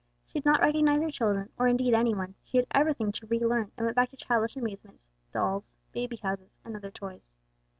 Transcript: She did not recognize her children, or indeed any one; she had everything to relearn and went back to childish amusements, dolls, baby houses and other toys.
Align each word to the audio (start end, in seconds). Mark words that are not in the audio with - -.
She 0.25 0.39
did 0.39 0.45
not 0.45 0.61
recognize 0.61 1.03
her 1.03 1.11
children, 1.11 1.49
or 1.59 1.67
indeed 1.67 1.93
any 1.93 2.15
one; 2.15 2.33
she 2.43 2.57
had 2.57 2.65
everything 2.71 3.11
to 3.11 3.27
relearn 3.27 3.71
and 3.77 3.85
went 3.85 3.95
back 3.95 4.09
to 4.09 4.17
childish 4.17 4.55
amusements, 4.57 5.03
dolls, 5.31 5.75
baby 5.91 6.15
houses 6.15 6.49
and 6.65 6.75
other 6.75 6.89
toys. 6.89 7.31